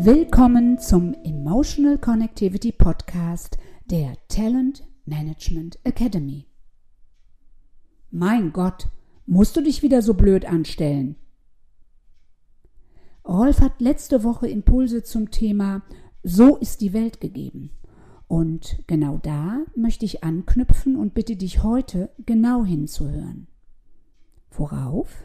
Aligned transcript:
Willkommen 0.00 0.78
zum 0.78 1.12
Emotional 1.24 1.98
Connectivity 1.98 2.70
Podcast 2.70 3.58
der 3.86 4.12
Talent 4.28 4.84
Management 5.06 5.76
Academy. 5.82 6.46
Mein 8.12 8.52
Gott, 8.52 8.86
musst 9.26 9.56
du 9.56 9.60
dich 9.60 9.82
wieder 9.82 10.00
so 10.00 10.14
blöd 10.14 10.44
anstellen? 10.44 11.16
Rolf 13.26 13.60
hat 13.60 13.80
letzte 13.80 14.22
Woche 14.22 14.46
Impulse 14.46 15.02
zum 15.02 15.32
Thema 15.32 15.82
So 16.22 16.54
ist 16.58 16.80
die 16.80 16.92
Welt 16.92 17.20
gegeben. 17.20 17.72
Und 18.28 18.78
genau 18.86 19.18
da 19.20 19.64
möchte 19.74 20.04
ich 20.04 20.22
anknüpfen 20.22 20.94
und 20.94 21.12
bitte 21.12 21.34
dich 21.34 21.64
heute 21.64 22.10
genau 22.24 22.64
hinzuhören. 22.64 23.48
Worauf? 24.52 25.24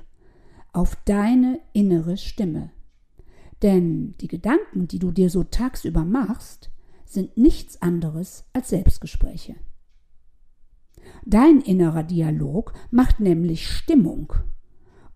Auf 0.71 0.95
deine 1.05 1.59
innere 1.73 2.17
Stimme. 2.17 2.71
Denn 3.63 4.15
die 4.19 4.27
Gedanken, 4.27 4.87
die 4.89 4.99
du 4.99 5.11
dir 5.11 5.29
so 5.29 5.43
tagsüber 5.45 6.03
machst, 6.03 6.69
sind 7.05 7.37
nichts 7.37 7.81
anderes 7.81 8.45
als 8.51 8.69
Selbstgespräche. 8.69 9.55
Dein 11.25 11.61
innerer 11.61 12.03
Dialog 12.03 12.73
macht 12.91 13.21
nämlich 13.21 13.67
Stimmung. 13.67 14.33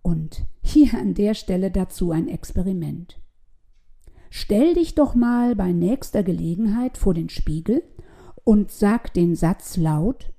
Und 0.02 0.46
hier 0.62 0.94
an 0.98 1.14
der 1.14 1.34
Stelle 1.34 1.72
dazu 1.72 2.12
ein 2.12 2.30
Experiment. 2.30 3.20
Stell 4.30 4.74
dich 4.74 4.96
doch 4.96 5.16
mal 5.16 5.56
bei 5.56 5.74
nächster 5.74 6.24
Gelegenheit 6.24 6.98
vor 6.98 7.14
den 7.14 7.30
Spiegel 7.30 7.84
und 8.44 8.72
sag 8.72 9.14
den 9.14 9.36
Satz 9.36 9.76
laut 9.76 10.32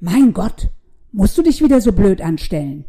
Mein 0.00 0.32
Gott, 0.32 0.70
musst 1.12 1.38
du 1.38 1.42
dich 1.42 1.62
wieder 1.62 1.80
so 1.80 1.92
blöd 1.92 2.20
anstellen? 2.20 2.84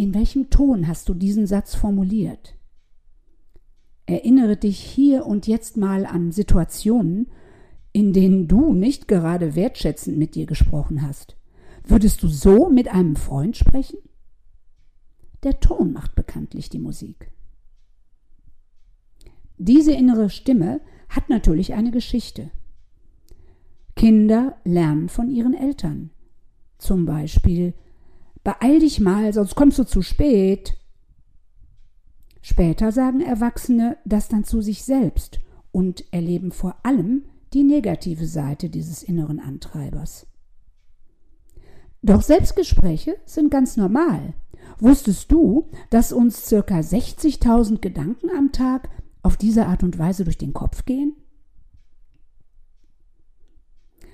In 0.00 0.14
welchem 0.14 0.48
Ton 0.48 0.88
hast 0.88 1.10
du 1.10 1.12
diesen 1.12 1.46
Satz 1.46 1.74
formuliert? 1.74 2.56
Erinnere 4.06 4.56
dich 4.56 4.80
hier 4.80 5.26
und 5.26 5.46
jetzt 5.46 5.76
mal 5.76 6.06
an 6.06 6.32
Situationen, 6.32 7.30
in 7.92 8.14
denen 8.14 8.48
du 8.48 8.72
nicht 8.72 9.08
gerade 9.08 9.54
wertschätzend 9.56 10.16
mit 10.16 10.36
dir 10.36 10.46
gesprochen 10.46 11.02
hast. 11.02 11.36
Würdest 11.84 12.22
du 12.22 12.28
so 12.28 12.70
mit 12.70 12.88
einem 12.88 13.14
Freund 13.14 13.58
sprechen? 13.58 13.98
Der 15.42 15.60
Ton 15.60 15.92
macht 15.92 16.14
bekanntlich 16.14 16.70
die 16.70 16.78
Musik. 16.78 17.30
Diese 19.58 19.92
innere 19.92 20.30
Stimme 20.30 20.80
hat 21.10 21.28
natürlich 21.28 21.74
eine 21.74 21.90
Geschichte. 21.90 22.50
Kinder 23.96 24.56
lernen 24.64 25.10
von 25.10 25.28
ihren 25.28 25.52
Eltern. 25.52 26.08
Zum 26.78 27.04
Beispiel 27.04 27.74
Beeil 28.42 28.80
dich 28.80 29.00
mal, 29.00 29.32
sonst 29.32 29.54
kommst 29.54 29.78
du 29.78 29.84
zu 29.84 30.02
spät. 30.02 30.76
Später 32.40 32.90
sagen 32.90 33.20
Erwachsene 33.20 33.98
das 34.04 34.28
dann 34.28 34.44
zu 34.44 34.62
sich 34.62 34.84
selbst 34.84 35.40
und 35.72 36.04
erleben 36.12 36.52
vor 36.52 36.76
allem 36.82 37.24
die 37.52 37.64
negative 37.64 38.26
Seite 38.26 38.70
dieses 38.70 39.02
inneren 39.02 39.40
Antreibers. 39.40 40.26
Doch 42.02 42.22
Selbstgespräche 42.22 43.16
sind 43.26 43.50
ganz 43.50 43.76
normal. 43.76 44.34
Wusstest 44.78 45.30
du, 45.30 45.68
dass 45.90 46.12
uns 46.12 46.46
circa 46.46 46.78
60.000 46.78 47.80
Gedanken 47.80 48.30
am 48.30 48.52
Tag 48.52 48.88
auf 49.22 49.36
diese 49.36 49.66
Art 49.66 49.82
und 49.82 49.98
Weise 49.98 50.24
durch 50.24 50.38
den 50.38 50.54
Kopf 50.54 50.86
gehen? 50.86 51.14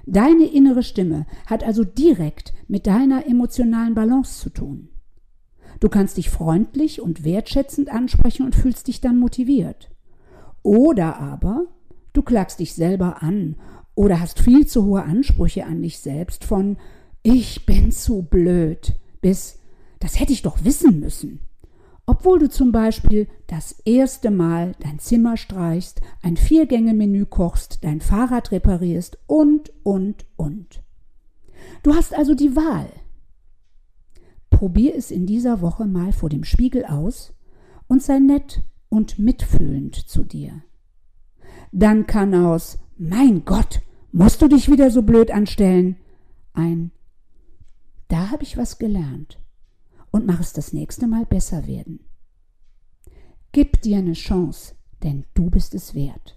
Deine 0.06 0.44
innere 0.44 0.84
Stimme 0.84 1.26
hat 1.46 1.64
also 1.64 1.82
direkt 1.84 2.54
mit 2.68 2.86
deiner 2.86 3.26
emotionalen 3.26 3.94
Balance 3.94 4.40
zu 4.40 4.50
tun. 4.50 4.88
Du 5.80 5.88
kannst 5.88 6.16
dich 6.16 6.30
freundlich 6.30 7.02
und 7.02 7.24
wertschätzend 7.24 7.90
ansprechen 7.90 8.46
und 8.46 8.54
fühlst 8.54 8.86
dich 8.86 9.00
dann 9.00 9.18
motiviert. 9.18 9.90
Oder 10.62 11.18
aber 11.18 11.66
du 12.12 12.22
klagst 12.22 12.60
dich 12.60 12.74
selber 12.74 13.22
an 13.22 13.56
oder 13.94 14.20
hast 14.20 14.40
viel 14.40 14.66
zu 14.66 14.84
hohe 14.84 15.02
Ansprüche 15.02 15.66
an 15.66 15.82
dich 15.82 15.98
selbst 15.98 16.44
von 16.44 16.76
ich 17.22 17.66
bin 17.66 17.90
zu 17.90 18.22
blöd 18.22 18.94
bis 19.20 19.58
das 19.98 20.20
hätte 20.20 20.32
ich 20.32 20.42
doch 20.42 20.64
wissen 20.64 21.00
müssen 21.00 21.40
obwohl 22.06 22.38
du 22.38 22.48
zum 22.48 22.70
Beispiel 22.70 23.28
das 23.48 23.80
erste 23.84 24.30
Mal 24.30 24.76
dein 24.78 25.00
Zimmer 25.00 25.36
streichst, 25.36 26.00
ein 26.22 26.36
Viergänge-Menü 26.36 27.26
kochst, 27.26 27.82
dein 27.82 28.00
Fahrrad 28.00 28.52
reparierst 28.52 29.18
und, 29.26 29.72
und, 29.82 30.24
und. 30.36 30.82
Du 31.82 31.94
hast 31.94 32.14
also 32.14 32.34
die 32.34 32.54
Wahl. 32.54 32.88
Probier 34.50 34.94
es 34.94 35.10
in 35.10 35.26
dieser 35.26 35.60
Woche 35.60 35.86
mal 35.86 36.12
vor 36.12 36.28
dem 36.28 36.44
Spiegel 36.44 36.84
aus 36.84 37.34
und 37.88 38.02
sei 38.02 38.20
nett 38.20 38.62
und 38.88 39.18
mitfühlend 39.18 39.96
zu 39.96 40.22
dir. 40.22 40.62
Dann 41.72 42.06
kann 42.06 42.34
aus 42.34 42.78
Mein 42.96 43.44
Gott, 43.44 43.82
musst 44.12 44.40
du 44.40 44.48
dich 44.48 44.70
wieder 44.70 44.90
so 44.90 45.02
blöd 45.02 45.30
anstellen 45.30 45.96
ein 46.54 46.90
Da 48.08 48.30
habe 48.30 48.44
ich 48.44 48.56
was 48.56 48.78
gelernt 48.78 49.38
und 50.16 50.26
mach 50.26 50.40
es 50.40 50.54
das 50.54 50.72
nächste 50.72 51.06
Mal 51.06 51.26
besser 51.26 51.66
werden. 51.66 52.00
Gib 53.52 53.82
dir 53.82 53.98
eine 53.98 54.14
Chance, 54.14 54.74
denn 55.02 55.26
du 55.34 55.50
bist 55.50 55.74
es 55.74 55.94
wert. 55.94 56.35